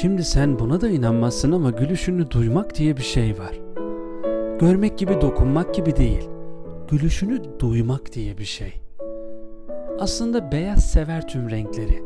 [0.00, 3.60] Şimdi sen buna da inanmazsın ama gülüşünü duymak diye bir şey var.
[4.58, 6.28] Görmek gibi dokunmak gibi değil.
[6.90, 8.72] Gülüşünü duymak diye bir şey.
[9.98, 12.02] Aslında beyaz sever tüm renkleri.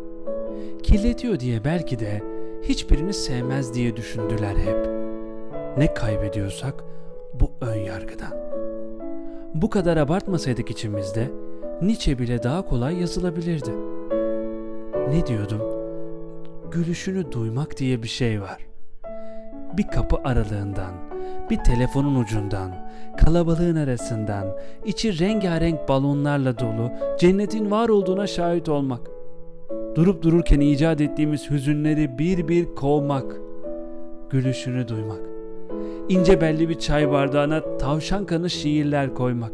[0.83, 2.23] Kirletiyor diye belki de
[2.63, 4.89] hiçbirini sevmez diye düşündüler hep.
[5.79, 6.85] Ne kaybediyorsak
[7.41, 8.33] bu ön yargıdan.
[9.55, 11.31] Bu kadar abartmasaydık içimizde
[11.83, 13.71] Nietzsche bile daha kolay yazılabilirdi.
[15.09, 15.70] Ne diyordum?
[16.71, 18.67] Gülüşünü duymak diye bir şey var.
[19.77, 20.93] Bir kapı aralığından,
[21.51, 29.01] bir telefonun ucundan, kalabalığın arasından, içi rengarenk balonlarla dolu cennetin var olduğuna şahit olmak.
[29.95, 33.37] Durup dururken icat ettiğimiz hüzünleri bir bir kovmak.
[34.31, 35.21] Gülüşünü duymak.
[36.09, 39.53] İnce belli bir çay bardağına tavşan kanı şiirler koymak.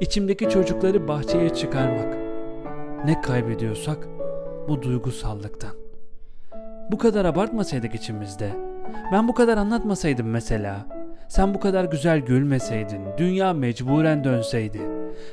[0.00, 2.16] İçimdeki çocukları bahçeye çıkarmak.
[3.04, 4.08] Ne kaybediyorsak
[4.68, 5.85] bu duygusallıktan.
[6.90, 8.50] Bu kadar abartmasaydık içimizde.
[9.12, 10.86] Ben bu kadar anlatmasaydım mesela.
[11.28, 14.80] Sen bu kadar güzel gülmeseydin, dünya mecburen dönseydi.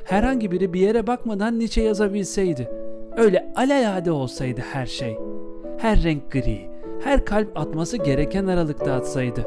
[0.04, 2.70] Herhangi biri bir yere bakmadan Nietzsche yazabilseydi.
[3.16, 5.18] Öyle alelade olsaydı her şey.
[5.78, 6.70] Her renk gri,
[7.04, 9.46] her kalp atması gereken aralıkta atsaydı.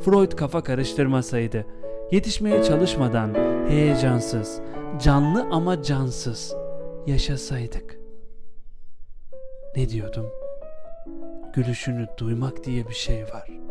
[0.00, 1.66] Freud kafa karıştırmasaydı.
[2.10, 3.34] Yetişmeye çalışmadan
[3.68, 4.60] heyecansız,
[5.02, 6.54] canlı ama cansız
[7.06, 7.98] yaşasaydık.
[9.76, 10.26] Ne diyordum?
[11.58, 13.67] Gülüşünü duymak diye bir şey var.